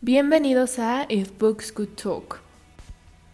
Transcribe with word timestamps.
Bienvenidos 0.00 0.78
a 0.78 1.06
If 1.08 1.32
Books 1.40 1.72
Could 1.72 1.96
Talk, 2.00 2.38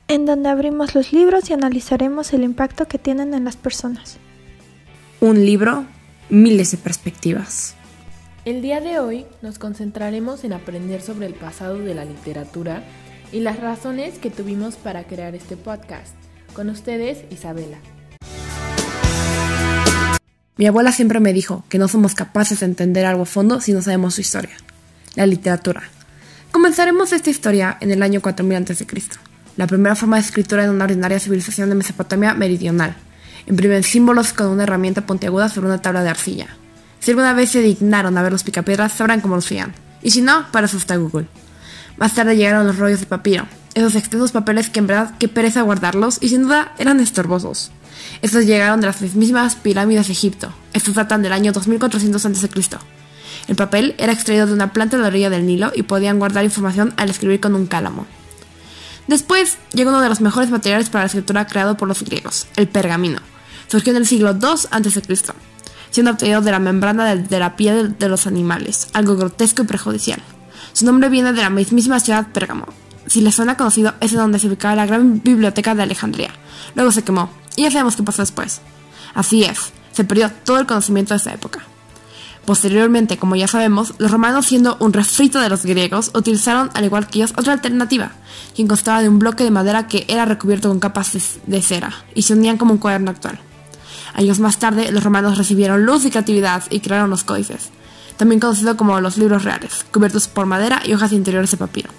en 0.09 0.25
donde 0.25 0.49
abrimos 0.49 0.95
los 0.95 1.13
libros 1.13 1.51
y 1.51 1.53
analizaremos 1.53 2.33
el 2.33 2.43
impacto 2.43 2.89
que 2.89 2.97
tienen 2.97 3.35
en 3.35 3.45
las 3.45 3.57
personas. 3.57 4.17
Un 5.21 5.45
libro, 5.45 5.85
miles 6.31 6.71
de 6.71 6.79
perspectivas. 6.79 7.75
El 8.47 8.63
día 8.63 8.81
de 8.81 8.99
hoy 8.99 9.27
nos 9.43 9.59
concentraremos 9.59 10.43
en 10.43 10.55
aprender 10.55 11.03
sobre 11.03 11.27
el 11.27 11.35
pasado 11.35 11.77
de 11.81 11.95
la 11.95 12.07
literatura 12.07 12.83
y 13.31 13.41
las 13.41 13.61
razones 13.61 14.19
que 14.19 14.31
tuvimos 14.31 14.77
para 14.77 15.05
crear 15.05 15.35
este 15.35 15.59
podcast. 15.59 16.15
Con 16.55 16.71
ustedes, 16.71 17.25
Isabela. 17.31 17.77
Mi 20.57 20.67
abuela 20.67 20.93
siempre 20.93 21.21
me 21.21 21.35
dijo 21.35 21.63
que 21.69 21.77
no 21.77 21.89
somos 21.89 22.15
capaces 22.15 22.61
de 22.61 22.67
entender 22.67 23.05
algo 23.05 23.25
a 23.25 23.27
fondo 23.27 23.61
si 23.61 23.75
no 23.75 23.83
sabemos 23.83 24.15
su 24.15 24.23
historia. 24.23 24.57
La 25.15 25.27
literatura 25.27 25.83
Comenzaremos 26.55 27.13
esta 27.13 27.31
historia 27.31 27.79
en 27.81 27.91
el 27.91 28.01
año 28.01 28.21
4000 28.21 28.59
a.C., 28.59 28.87
la 29.57 29.67
primera 29.67 29.97
forma 29.97 30.19
de 30.19 30.23
escritura 30.23 30.63
en 30.63 30.71
una 30.71 30.85
ordinaria 30.85 31.19
civilización 31.19 31.69
de 31.69 31.75
Mesopotamia 31.75 32.33
meridional. 32.33 32.95
Imprimen 33.49 33.83
símbolos 33.83 34.33
con 34.33 34.47
una 34.47 34.63
herramienta 34.63 35.05
puntiaguda 35.05 35.49
sobre 35.49 35.67
una 35.67 35.83
tabla 35.83 36.05
de 36.05 36.11
arcilla. 36.11 36.47
Si 37.01 37.11
alguna 37.11 37.33
vez 37.33 37.51
se 37.51 37.61
dignaron 37.61 38.17
a 38.17 38.23
ver 38.23 38.31
los 38.31 38.45
picapiedras, 38.45 38.93
sabrán 38.93 39.21
cómo 39.21 39.35
los 39.35 39.47
hacían. 39.47 39.75
Y 40.01 40.13
si 40.13 40.23
no, 40.23 40.47
para 40.53 40.67
eso 40.67 40.77
está 40.77 40.95
Google. 40.95 41.27
Más 41.97 42.15
tarde 42.15 42.37
llegaron 42.37 42.69
los 42.69 42.79
rollos 42.79 43.01
de 43.01 43.07
papiro, 43.07 43.49
esos 43.75 43.97
extensos 43.97 44.31
papeles 44.31 44.71
que 44.71 44.79
en 44.79 44.87
verdad 44.87 45.17
qué 45.19 45.27
pereza 45.27 45.63
guardarlos 45.63 46.19
y 46.21 46.29
sin 46.29 46.45
duda 46.45 46.73
eran 46.79 47.01
estorbosos. 47.01 47.73
Estos 48.23 48.47
llegaron 48.47 48.81
de 48.81 48.87
las 48.87 49.01
mismas 49.17 49.57
pirámides 49.57 50.07
de 50.07 50.13
Egipto. 50.13 50.55
Estos 50.73 50.95
datan 50.95 51.21
del 51.21 51.33
año 51.33 51.51
2400 51.51 52.27
a.C. 52.27 52.79
El 53.49 53.57
papel 53.57 53.95
era 53.99 54.13
extraído 54.13 54.47
de 54.47 54.53
una 54.53 54.73
planta 54.73 54.97
de 54.97 55.03
la 55.03 55.09
orilla 55.09 55.31
del 55.31 55.47
Nilo 55.47 55.71
y 55.75 55.83
podían 55.83 56.19
guardar 56.19 56.45
información 56.45 56.95
al 56.97 57.11
escribir 57.11 57.41
con 57.41 57.55
un 57.55 57.67
cálamo. 57.67 58.07
Después 59.07 59.59
llegó 59.73 59.91
uno 59.91 60.01
de 60.01 60.09
los 60.09 60.21
mejores 60.21 60.51
materiales 60.51 60.89
para 60.89 61.05
la 61.05 61.07
escritura 61.07 61.47
creado 61.47 61.77
por 61.77 61.89
los 61.89 62.03
griegos, 62.03 62.47
el 62.57 62.69
pergamino. 62.69 63.19
Surgió 63.69 63.93
en 63.93 63.99
el 63.99 64.07
siglo 64.07 64.33
II 64.33 64.67
a.C., 64.71 65.03
siendo 65.91 66.11
obtenido 66.11 66.41
de 66.41 66.51
la 66.51 66.59
membrana 66.59 67.15
de, 67.15 67.39
la 67.39 67.57
piel 67.57 67.97
de, 67.99 68.09
los 68.09 68.27
animales, 68.27 68.89
algo 68.95 69.17
grotesco 69.17 69.63
y 69.63 69.67
perjudicial. 69.67 70.21
Su 70.73 70.87
nombre 70.87 71.09
viene 71.09 71.33
de 71.33 71.43
la 71.43 71.51
mismísima 71.51 72.01
ciudad 72.01 72.29
Pérgamo. 72.33 72.67
Si 73.07 73.21
les 73.21 73.35
suena 73.35 73.57
conocido, 73.57 73.95
es 74.01 74.13
donde 74.13 74.39
se 74.39 74.49
ubicaba 74.49 74.75
la 74.75 74.87
gran 74.87 75.23
biblioteca 75.23 75.75
de 75.75 75.83
Alejandría. 75.83 76.31
Luego 76.75 76.91
se 76.91 77.05
quemó, 77.05 77.31
y 77.57 77.63
ya 77.63 77.71
sabemos 77.71 77.97
qué 77.97 78.03
pasó 78.03 78.23
después. 78.23 78.61
Así 79.15 79.45
es, 79.45 79.73
se 79.93 80.05
perdió 80.05 80.33
todo 80.45 80.59
el 80.59 80.67
conocimiento 80.67 81.15
de 81.15 81.19
esa 81.19 81.33
época. 81.33 81.61
Posteriormente, 82.47 83.17
como 83.17 83.37
ya 83.37 83.49
sabemos, 83.49 83.95
los 83.99 84.11
romanos, 84.11 84.47
siendo 84.47 84.77
un 84.79 84.93
refrito 84.93 85.41
de 85.41 85.49
los 85.49 85.65
griegos, 85.65 86.11
utilizaron, 86.15 86.71
al 86.75 86.85
igual 86.85 87.07
que 87.07 87.19
ellos, 87.19 87.33
otra 87.37 87.55
alternativa, 87.55 88.13
quien 88.55 88.69
constaba 88.69 89.01
de 89.01 89.09
un 89.09 89.19
bloque 89.19 89.45
de 89.45 89.51
madera 89.51 89.87
que 89.87 90.05
era 90.09 90.27
recubierto 90.27 90.69
con 90.69 90.79
capas 90.79 91.13
de 91.47 91.63
cera, 91.63 91.93
y 92.15 92.23
se 92.23 92.35
unían 92.35 92.59
como 92.59 92.73
un 92.73 92.79
cuaderno 92.79 93.11
actual. 93.11 93.41
Años 94.13 94.41
más 94.41 94.59
tarde, 94.59 94.93
los 94.93 95.03
romanos 95.03 95.39
recibieron 95.39 95.87
luz 95.87 96.05
y 96.05 96.11
creatividad 96.11 96.63
y 96.71 96.81
crearon 96.81 97.09
los 97.09 97.25
códices, 97.25 97.71
también 98.19 98.41
conocidos 98.41 98.77
como 98.77 99.01
los 99.01 99.17
libros 99.17 99.43
reales, 99.43 99.87
cubiertos 99.91 100.29
por 100.29 100.45
madera 100.45 100.83
y 100.85 100.93
hojas 100.93 101.13
interiores 101.13 101.51
de 101.51 101.57
papiro. 101.57 101.91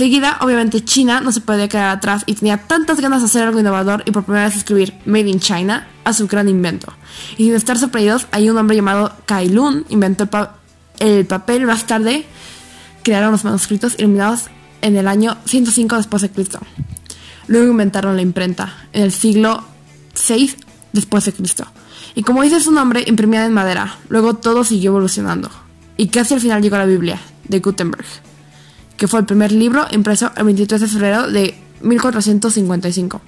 Seguida, 0.00 0.38
obviamente, 0.40 0.82
China 0.82 1.20
no 1.20 1.30
se 1.30 1.42
podía 1.42 1.68
quedar 1.68 1.90
atrás 1.90 2.22
y 2.24 2.32
tenía 2.32 2.56
tantas 2.56 3.02
ganas 3.02 3.20
de 3.20 3.26
hacer 3.26 3.42
algo 3.42 3.60
innovador 3.60 4.02
y 4.06 4.12
por 4.12 4.24
primera 4.24 4.46
vez 4.46 4.56
escribir 4.56 4.94
Made 5.04 5.28
in 5.28 5.40
China 5.40 5.88
a 6.04 6.14
su 6.14 6.26
gran 6.26 6.48
invento. 6.48 6.90
Y 7.36 7.44
sin 7.44 7.54
estar 7.54 7.76
sorprendidos, 7.76 8.26
hay 8.30 8.48
un 8.48 8.56
hombre 8.56 8.76
llamado 8.76 9.12
Kai 9.26 9.50
Lun 9.50 9.84
inventó 9.90 10.26
el, 11.00 11.26
papel 11.26 11.66
más 11.66 11.86
tarde 11.86 12.24
crearon 13.02 13.30
los 13.30 13.44
manuscritos 13.44 13.94
iluminados 13.98 14.44
en 14.80 14.96
el 14.96 15.06
año 15.06 15.36
105 15.44 15.96
después 15.96 16.22
de 16.22 16.30
Cristo. 16.30 16.60
Luego 17.46 17.70
inventaron 17.70 18.16
la 18.16 18.22
imprenta 18.22 18.88
en 18.94 19.02
el 19.02 19.12
siglo 19.12 19.64
VI 20.26 20.56
después 20.94 21.26
de 21.26 21.34
Cristo. 21.34 21.66
Y 22.14 22.22
como 22.22 22.42
dice 22.42 22.60
su 22.60 22.72
nombre, 22.72 23.04
imprimida 23.06 23.44
en 23.44 23.52
madera. 23.52 23.98
Luego 24.08 24.32
todo 24.32 24.64
siguió 24.64 24.92
evolucionando. 24.92 25.50
Y 25.98 26.08
casi 26.08 26.32
al 26.32 26.40
final 26.40 26.62
llegó 26.62 26.78
la 26.78 26.86
Biblia 26.86 27.20
de 27.46 27.60
Gutenberg 27.60 28.29
que 29.00 29.08
fue 29.08 29.20
el 29.20 29.24
primer 29.24 29.50
libro 29.50 29.86
impreso 29.92 30.30
el 30.36 30.44
23 30.44 30.82
de 30.82 30.86
febrero 30.86 31.30
de 31.30 31.58
1455. 31.80 33.22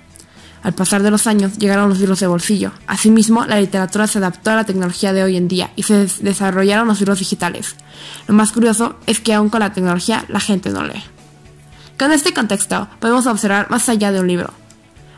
Al 0.63 0.75
pasar 0.75 1.03
de 1.03 1.11
los 1.11 1.27
años 1.27 1.57
llegaron 1.57 1.89
los 1.89 1.99
libros 1.99 2.21
de 2.21 2.27
bolsillo. 2.27 2.73
Asimismo, 2.87 3.47
la 3.47 3.59
literatura 3.59 4.07
se 4.07 4.19
adaptó 4.19 4.51
a 4.51 4.57
la 4.57 4.65
tecnología 4.65 5.15
de 5.15 5.23
hoy 5.23 5.39
en 5.39 5.49
día 5.49 5.71
y 5.75 5.85
se 5.85 6.07
desarrollaron 6.21 6.89
los 6.89 7.01
libros 7.01 7.21
digitales. 7.21 7.77
Lo 8.29 8.35
más 8.35 8.53
curioso 8.53 8.97
es 9.07 9.21
que 9.21 9.33
aún 9.33 9.49
con 9.49 9.61
la 9.61 9.73
tecnología 9.73 10.27
la 10.29 10.41
gente 10.41 10.69
no 10.69 10.85
lee. 10.85 11.03
Con 11.99 12.13
este 12.13 12.35
contexto 12.35 12.89
podemos 13.01 13.27
observar 13.27 13.71
más 13.71 13.89
allá 13.89 14.13
de 14.13 14.21
un 14.21 14.29
libro, 14.29 14.53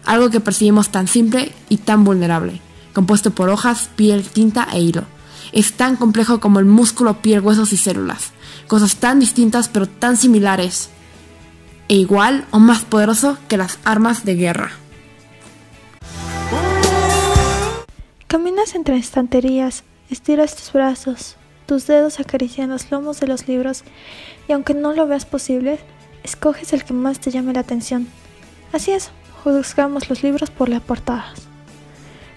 algo 0.04 0.30
que 0.30 0.38
percibimos 0.38 0.90
tan 0.90 1.08
simple 1.08 1.50
y 1.68 1.78
tan 1.78 2.04
vulnerable, 2.04 2.60
compuesto 2.92 3.32
por 3.32 3.48
hojas, 3.48 3.90
piel, 3.96 4.22
tinta 4.22 4.68
e 4.72 4.78
hilo. 4.78 5.02
Es 5.54 5.72
tan 5.72 5.96
complejo 5.96 6.38
como 6.40 6.58
el 6.58 6.66
músculo, 6.66 7.22
piel, 7.22 7.40
huesos 7.40 7.72
y 7.72 7.78
células 7.78 8.34
cosas 8.66 8.96
tan 8.96 9.20
distintas 9.20 9.68
pero 9.68 9.86
tan 9.86 10.16
similares, 10.16 10.90
e 11.88 11.94
igual 11.94 12.46
o 12.50 12.58
más 12.58 12.84
poderoso 12.84 13.38
que 13.48 13.56
las 13.56 13.78
armas 13.84 14.24
de 14.24 14.34
guerra. 14.34 14.72
Caminas 18.26 18.74
entre 18.74 18.96
estanterías, 18.96 19.84
estiras 20.10 20.56
tus 20.56 20.72
brazos, 20.72 21.36
tus 21.66 21.86
dedos 21.86 22.20
acarician 22.20 22.70
los 22.70 22.90
lomos 22.90 23.20
de 23.20 23.26
los 23.26 23.46
libros 23.48 23.84
y 24.48 24.52
aunque 24.52 24.74
no 24.74 24.92
lo 24.92 25.06
veas 25.06 25.24
posible, 25.24 25.78
escoges 26.22 26.72
el 26.72 26.84
que 26.84 26.94
más 26.94 27.20
te 27.20 27.30
llame 27.30 27.52
la 27.52 27.60
atención. 27.60 28.08
Así 28.72 28.90
es, 28.90 29.10
juzgamos 29.44 30.08
los 30.08 30.22
libros 30.22 30.50
por 30.50 30.68
las 30.68 30.82
portadas. 30.82 31.42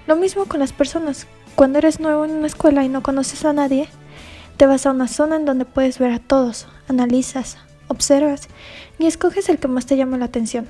Lo 0.05 0.15
mismo 0.15 0.45
con 0.45 0.59
las 0.59 0.71
personas. 0.71 1.25
Cuando 1.57 1.79
eres 1.79 1.99
nuevo 1.99 2.23
en 2.23 2.35
una 2.35 2.45
escuela 2.45 2.83
y 2.83 2.87
no 2.87 3.01
conoces 3.01 3.43
a 3.43 3.51
nadie, 3.51 3.89
te 4.57 4.67
vas 4.67 4.85
a 4.85 4.91
una 4.91 5.07
zona 5.07 5.37
en 5.37 5.45
donde 5.45 5.65
puedes 5.65 5.97
ver 5.97 6.11
a 6.11 6.19
todos, 6.19 6.67
analizas, 6.87 7.57
observas 7.87 8.47
y 8.99 9.07
escoges 9.07 9.49
el 9.49 9.57
que 9.57 9.67
más 9.67 9.87
te 9.87 9.97
llama 9.97 10.19
la 10.19 10.25
atención. 10.25 10.67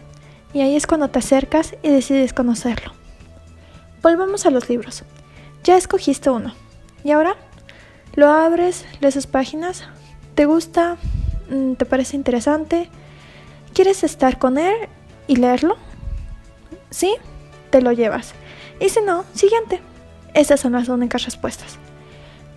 Y 0.53 0.61
ahí 0.61 0.77
es 0.77 0.87
cuando 0.87 1.09
te 1.09 1.19
acercas 1.19 1.75
y 1.83 1.89
decides 1.89 2.31
conocerlo. 2.31 2.93
Volvamos 4.01 4.45
a 4.45 4.49
los 4.49 4.69
libros. 4.69 5.03
Ya 5.65 5.75
escogiste 5.75 6.29
uno. 6.29 6.53
¿Y 7.03 7.11
ahora? 7.11 7.35
Lo 8.15 8.29
abres, 8.29 8.85
lees 9.01 9.15
sus 9.15 9.27
páginas, 9.27 9.83
te 10.35 10.45
gusta, 10.45 10.95
mm, 11.49 11.73
te 11.73 11.83
parece 11.83 12.15
interesante, 12.15 12.89
quieres 13.73 14.05
estar 14.05 14.39
con 14.39 14.57
él 14.57 14.73
y 15.27 15.35
leerlo. 15.35 15.75
¿Sí? 16.91 17.13
Te 17.71 17.81
lo 17.81 17.91
llevas. 17.91 18.31
Y 18.79 18.87
si 18.87 19.01
no, 19.01 19.25
siguiente. 19.33 19.81
Esas 20.33 20.59
son 20.59 20.73
las 20.73 20.89
únicas 20.89 21.25
respuestas. 21.25 21.77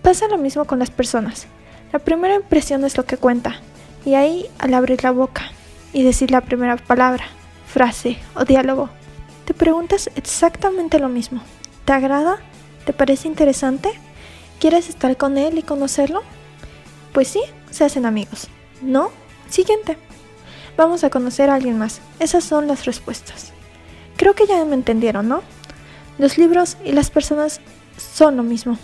Pasa 0.01 0.27
lo 0.27 0.37
mismo 0.37 0.65
con 0.65 0.79
las 0.79 0.91
personas. 0.91 1.47
La 1.91 1.99
primera 1.99 2.35
impresión 2.35 2.83
es 2.85 2.97
lo 2.97 3.05
que 3.05 3.17
cuenta, 3.17 3.61
y 4.05 4.15
ahí 4.15 4.45
al 4.59 4.73
abrir 4.73 5.03
la 5.03 5.11
boca 5.11 5.51
y 5.93 6.03
decir 6.03 6.31
la 6.31 6.41
primera 6.41 6.77
palabra, 6.77 7.25
frase 7.67 8.17
o 8.35 8.45
diálogo, 8.45 8.89
te 9.45 9.53
preguntas 9.53 10.09
exactamente 10.15 10.99
lo 10.99 11.09
mismo. 11.09 11.41
¿Te 11.85 11.93
agrada? 11.93 12.37
¿Te 12.85 12.93
parece 12.93 13.27
interesante? 13.27 13.89
¿Quieres 14.59 14.89
estar 14.89 15.17
con 15.17 15.37
él 15.37 15.57
y 15.57 15.63
conocerlo? 15.63 16.21
Pues 17.13 17.27
sí, 17.27 17.41
se 17.69 17.83
hacen 17.83 18.05
amigos. 18.05 18.47
¿No? 18.81 19.11
Siguiente. 19.49 19.97
Vamos 20.77 21.03
a 21.03 21.09
conocer 21.09 21.49
a 21.49 21.55
alguien 21.55 21.77
más. 21.77 22.01
Esas 22.19 22.43
son 22.43 22.67
las 22.67 22.85
respuestas. 22.85 23.51
Creo 24.15 24.35
que 24.35 24.47
ya 24.47 24.63
me 24.65 24.75
entendieron, 24.75 25.27
¿no? 25.27 25.41
Los 26.21 26.37
libros 26.37 26.77
y 26.85 26.91
las 26.91 27.09
personas 27.09 27.61
son 27.97 28.37
lo 28.37 28.43
mismo. 28.43 28.77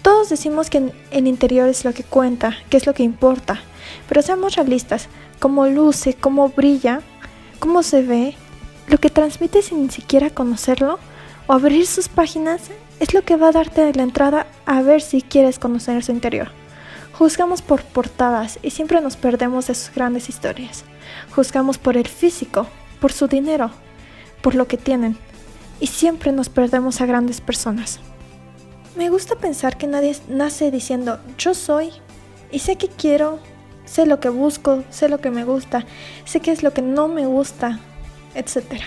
Todos 0.00 0.28
decimos 0.28 0.70
que 0.70 0.92
el 1.10 1.26
interior 1.26 1.68
es 1.68 1.84
lo 1.84 1.92
que 1.92 2.04
cuenta, 2.04 2.56
que 2.70 2.76
es 2.76 2.86
lo 2.86 2.94
que 2.94 3.02
importa, 3.02 3.60
pero 4.08 4.22
seamos 4.22 4.54
realistas, 4.54 5.08
cómo 5.40 5.66
luce, 5.66 6.14
cómo 6.14 6.50
brilla, 6.50 7.00
cómo 7.58 7.82
se 7.82 8.02
ve, 8.02 8.36
lo 8.86 8.98
que 8.98 9.10
transmite 9.10 9.60
sin 9.60 9.82
ni 9.82 9.90
siquiera 9.90 10.30
conocerlo 10.30 11.00
o 11.48 11.52
abrir 11.52 11.84
sus 11.84 12.08
páginas 12.08 12.70
es 13.00 13.12
lo 13.12 13.22
que 13.22 13.34
va 13.34 13.48
a 13.48 13.52
darte 13.52 13.92
la 13.94 14.04
entrada 14.04 14.46
a 14.64 14.82
ver 14.82 15.02
si 15.02 15.20
quieres 15.20 15.58
conocer 15.58 16.04
su 16.04 16.12
interior. 16.12 16.52
Juzgamos 17.12 17.60
por 17.60 17.82
portadas 17.82 18.60
y 18.62 18.70
siempre 18.70 19.00
nos 19.00 19.16
perdemos 19.16 19.66
de 19.66 19.74
sus 19.74 19.92
grandes 19.92 20.28
historias. 20.28 20.84
Juzgamos 21.34 21.78
por 21.78 21.96
el 21.96 22.06
físico, 22.06 22.68
por 23.00 23.12
su 23.12 23.26
dinero, 23.26 23.72
por 24.42 24.54
lo 24.54 24.68
que 24.68 24.76
tienen 24.76 25.18
y 25.82 25.88
siempre 25.88 26.30
nos 26.30 26.48
perdemos 26.48 27.00
a 27.00 27.06
grandes 27.06 27.40
personas. 27.40 27.98
Me 28.96 29.10
gusta 29.10 29.34
pensar 29.34 29.76
que 29.76 29.88
nadie 29.88 30.16
nace 30.28 30.70
diciendo 30.70 31.18
yo 31.36 31.54
soy 31.54 31.90
y 32.52 32.60
sé 32.60 32.76
que 32.76 32.86
quiero, 32.86 33.40
sé 33.84 34.06
lo 34.06 34.20
que 34.20 34.28
busco, 34.28 34.84
sé 34.90 35.08
lo 35.08 35.20
que 35.20 35.32
me 35.32 35.44
gusta, 35.44 35.84
sé 36.24 36.38
qué 36.38 36.52
es 36.52 36.62
lo 36.62 36.72
que 36.72 36.82
no 36.82 37.08
me 37.08 37.26
gusta, 37.26 37.80
etc. 38.36 38.80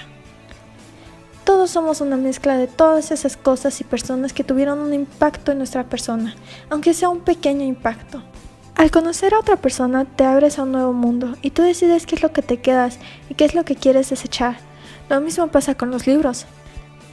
Todos 1.43 1.69
somos 1.69 1.99
una 1.99 2.15
mezcla 2.15 2.57
de 2.57 2.67
todas 2.67 3.11
esas 3.11 3.35
cosas 3.35 3.81
y 3.81 3.83
personas 3.83 4.31
que 4.31 4.45
tuvieron 4.45 4.79
un 4.79 4.93
impacto 4.93 5.51
en 5.51 5.57
nuestra 5.57 5.83
persona, 5.83 6.33
aunque 6.69 6.93
sea 6.93 7.09
un 7.09 7.19
pequeño 7.19 7.65
impacto. 7.65 8.23
Al 8.75 8.89
conocer 8.89 9.33
a 9.33 9.39
otra 9.39 9.57
persona 9.57 10.05
te 10.05 10.23
abres 10.23 10.59
a 10.59 10.63
un 10.63 10.71
nuevo 10.71 10.93
mundo 10.93 11.35
y 11.41 11.51
tú 11.51 11.61
decides 11.61 12.05
qué 12.05 12.15
es 12.15 12.23
lo 12.23 12.31
que 12.31 12.41
te 12.41 12.61
quedas 12.61 12.99
y 13.29 13.33
qué 13.33 13.43
es 13.43 13.53
lo 13.53 13.65
que 13.65 13.75
quieres 13.75 14.09
desechar. 14.09 14.59
Lo 15.09 15.19
mismo 15.19 15.47
pasa 15.47 15.75
con 15.75 15.91
los 15.91 16.07
libros. 16.07 16.45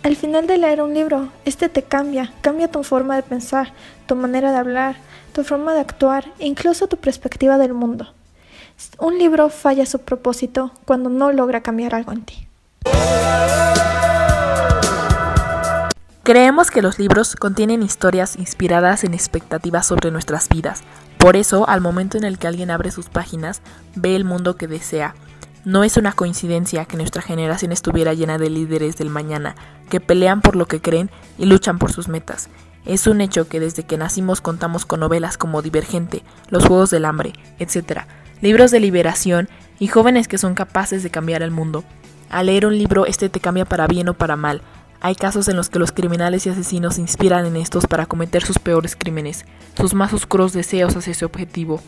Al 0.03 0.17
final 0.17 0.49
de 0.49 0.59
leer 0.59 0.83
un 0.83 0.95
libro, 0.95 1.29
este 1.45 1.69
te 1.69 1.85
cambia, 1.85 2.33
cambia 2.41 2.67
tu 2.67 2.83
forma 2.83 3.15
de 3.15 3.23
pensar, 3.23 3.73
tu 4.07 4.17
manera 4.17 4.51
de 4.51 4.59
hablar, 4.59 4.97
tu 5.33 5.45
forma 5.45 5.75
de 5.75 5.81
actuar 5.81 6.25
e 6.41 6.47
incluso 6.49 6.89
tu 6.89 6.97
perspectiva 6.97 7.57
del 7.57 7.73
mundo. 7.73 8.13
Un 8.99 9.17
libro 9.17 9.49
falla 9.49 9.87
su 9.87 10.01
propósito 10.01 10.73
cuando 10.87 11.09
no 11.09 11.31
logra 11.31 11.61
cambiar 11.61 11.95
algo 11.95 12.11
en 12.11 12.25
ti. 12.25 12.49
Creemos 16.25 16.73
que 16.73 16.83
los 16.83 16.99
libros 16.99 17.37
contienen 17.37 17.85
historias 17.85 18.37
inspiradas 18.37 19.05
en 19.05 19.15
expectativas 19.15 19.87
sobre 19.87 20.11
nuestras 20.11 20.49
vidas. 20.49 20.83
Por 21.17 21.37
eso, 21.37 21.69
al 21.69 21.81
momento 21.81 22.19
en 22.19 22.25
el 22.25 22.39
que 22.39 22.49
alguien 22.49 22.73
abre 22.73 22.91
sus 22.91 23.09
páginas, 23.09 23.63
ve 23.95 24.17
el 24.17 24.25
mundo 24.25 24.57
que 24.57 24.67
desea, 24.67 25.15
no 25.65 25.85
es 25.85 25.97
una 25.97 26.13
coincidencia 26.13 26.85
que 26.87 26.97
nuestra 26.97 27.23
generación 27.23 27.71
estuviera 27.71 28.15
llena 28.15 28.37
de 28.37 28.51
líderes 28.51 28.97
del 28.97 29.11
mañana, 29.11 29.55
que 29.89 30.01
pelean 30.01 30.41
por 30.41 30.57
lo 30.57 30.67
que 30.67 30.81
creen 30.81 31.11
y 31.39 31.47
luchan 31.47 31.79
por 31.79 31.93
sus 31.93 32.09
metas. 32.09 32.49
Es 32.85 33.07
un 33.07 33.21
hecho 33.21 33.49
que 33.49 33.61
desde 33.61 33.85
que 33.85 33.97
nacimos 33.97 34.41
contamos 34.41 34.85
con 34.85 35.01
novelas 35.01 35.39
como 35.39 35.63
Divergente, 35.63 36.25
Los 36.49 36.65
Juegos 36.65 36.91
del 36.91 37.05
Hambre, 37.05 37.33
etc., 37.61 38.03
libros 38.41 38.73
de 38.73 38.81
liberación 38.81 39.49
y 39.79 39.87
jóvenes 39.87 40.27
que 40.27 40.39
son 40.39 40.55
capaces 40.55 41.05
de 41.05 41.11
cambiar 41.11 41.43
el 41.43 41.53
mundo. 41.53 41.85
Al 42.29 42.47
leer 42.47 42.67
un 42.67 42.77
libro, 42.77 43.07
este 43.07 43.29
te 43.29 43.39
cambia 43.39 43.65
para 43.65 43.87
bien 43.87 44.09
o 44.09 44.15
para 44.15 44.35
mal. 44.35 44.63
Hay 45.01 45.15
casos 45.15 45.47
en 45.47 45.57
los 45.57 45.69
que 45.69 45.79
los 45.79 45.93
criminales 45.93 46.45
y 46.47 46.51
asesinos 46.51 46.95
se 46.95 47.03
inspiran 47.03 47.47
en 47.47 47.57
estos 47.57 47.87
para 47.87 48.07
cometer 48.07 48.45
sus 48.45 48.59
peores 48.59 48.97
crímenes, 48.97 49.45
sus 49.77 49.95
más 49.95 50.13
oscuros 50.13 50.53
deseos 50.53 50.97
hacia 50.97 51.13
ese 51.13 51.25
objetivo 51.25 51.81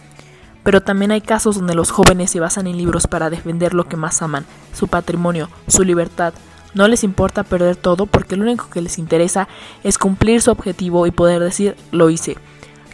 pero 0.65 0.81
también 0.81 1.13
hay 1.13 1.21
casos 1.21 1.57
donde 1.57 1.75
los 1.75 1.93
jóvenes 1.93 2.31
se 2.31 2.41
basan 2.41 2.67
en 2.67 2.79
libros 2.79 3.07
para 3.07 3.31
defender 3.31 3.75
lo 3.75 3.85
que 3.85 3.97
más 3.97 4.21
aman, 4.23 4.45
su 4.73 4.89
patrimonio, 4.89 5.49
su 5.69 5.85
libertad. 5.85 6.35
No 6.73 6.89
les 6.89 7.05
importa 7.05 7.45
perder 7.45 7.77
todo 7.77 8.07
porque 8.07 8.37
lo 8.37 8.43
único 8.43 8.69
que 8.71 8.81
les 8.81 8.99
interesa 8.99 9.47
es 9.85 9.99
cumplir 9.99 10.43
su 10.43 10.51
objetivo 10.51 11.07
y 11.07 11.13
poder 11.13 11.41
decir 11.41 11.77
lo 11.93 12.11
hice. 12.11 12.37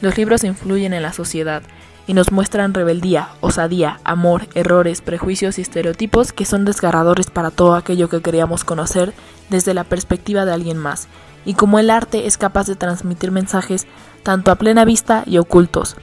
Los 0.02 0.18
libros 0.18 0.44
influyen 0.44 0.92
en 0.92 1.02
la 1.02 1.12
sociedad 1.12 1.62
y 2.06 2.12
nos 2.12 2.32
muestran 2.32 2.74
rebeldía, 2.74 3.28
osadía, 3.40 4.00
amor, 4.02 4.48
errores, 4.54 5.00
prejuicios 5.00 5.58
y 5.58 5.62
estereotipos 5.62 6.32
que 6.32 6.44
son 6.44 6.64
desgarradores 6.64 7.30
para 7.30 7.52
todo 7.52 7.76
aquello 7.76 8.08
que 8.08 8.20
queríamos 8.20 8.64
conocer 8.64 9.14
desde 9.48 9.74
la 9.74 9.84
perspectiva 9.84 10.44
de 10.44 10.52
alguien 10.52 10.76
más. 10.76 11.06
Y 11.44 11.54
como 11.54 11.78
el 11.78 11.88
arte 11.88 12.26
es 12.26 12.36
capaz 12.36 12.66
de 12.66 12.74
transmitir 12.74 13.30
mensajes 13.30 13.86
tanto 14.24 14.50
a 14.50 14.56
plena 14.56 14.84
vista 14.84 15.22
y 15.24 15.38
ocultos, 15.38 15.96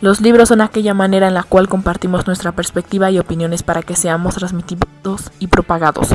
los 0.00 0.20
libros 0.20 0.48
son 0.48 0.60
aquella 0.60 0.94
manera 0.94 1.28
en 1.28 1.34
la 1.34 1.42
cual 1.42 1.68
compartimos 1.68 2.26
nuestra 2.26 2.52
perspectiva 2.52 3.10
y 3.10 3.18
opiniones 3.18 3.62
para 3.62 3.82
que 3.82 3.96
seamos 3.96 4.36
transmitidos 4.36 5.30
y 5.38 5.48
propagados. 5.48 6.08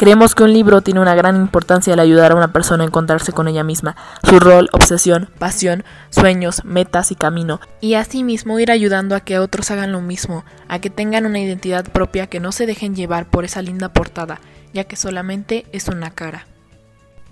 Creemos 0.00 0.34
que 0.34 0.44
un 0.44 0.54
libro 0.54 0.80
tiene 0.80 1.00
una 1.00 1.14
gran 1.14 1.36
importancia 1.36 1.92
al 1.92 2.00
ayudar 2.00 2.32
a 2.32 2.34
una 2.34 2.54
persona 2.54 2.82
a 2.84 2.86
encontrarse 2.86 3.32
con 3.32 3.48
ella 3.48 3.62
misma, 3.62 3.96
su 4.24 4.40
rol, 4.40 4.70
obsesión, 4.72 5.28
pasión, 5.38 5.84
sueños, 6.08 6.64
metas 6.64 7.12
y 7.12 7.16
camino, 7.16 7.60
y 7.82 7.94
asimismo 7.94 8.58
ir 8.58 8.70
ayudando 8.70 9.14
a 9.14 9.20
que 9.20 9.38
otros 9.38 9.70
hagan 9.70 9.92
lo 9.92 10.00
mismo, 10.00 10.42
a 10.68 10.78
que 10.78 10.88
tengan 10.88 11.26
una 11.26 11.38
identidad 11.38 11.84
propia 11.84 12.28
que 12.28 12.40
no 12.40 12.50
se 12.50 12.64
dejen 12.64 12.96
llevar 12.96 13.28
por 13.28 13.44
esa 13.44 13.60
linda 13.60 13.92
portada, 13.92 14.40
ya 14.72 14.84
que 14.84 14.96
solamente 14.96 15.66
es 15.72 15.88
una 15.88 16.10
cara. 16.10 16.46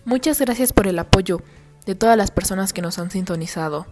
Muchas 0.04 0.38
gracias 0.38 0.74
por 0.74 0.86
el 0.86 0.98
apoyo 0.98 1.40
de 1.86 1.94
todas 1.94 2.18
las 2.18 2.30
personas 2.30 2.74
que 2.74 2.82
nos 2.82 2.98
han 2.98 3.10
sintonizado. 3.10 3.86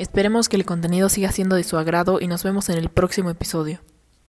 Esperemos 0.00 0.48
que 0.48 0.56
el 0.56 0.64
contenido 0.64 1.10
siga 1.10 1.30
siendo 1.30 1.56
de 1.56 1.62
su 1.62 1.76
agrado 1.76 2.20
y 2.22 2.26
nos 2.26 2.42
vemos 2.42 2.70
en 2.70 2.78
el 2.78 2.88
próximo 2.88 3.28
episodio. 3.28 3.80